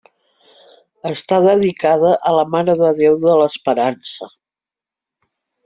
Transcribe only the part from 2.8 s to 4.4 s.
de Déu de l'Esperança.